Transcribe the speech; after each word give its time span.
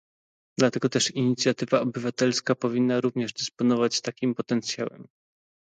Dlatego 0.59 0.89
też 0.89 1.11
inicjatywa 1.11 1.81
obywatelska 1.81 2.55
powinna 2.55 3.01
również 3.01 3.33
dysponować 3.33 4.01
takim 4.01 4.35
potencjałem 4.35 5.07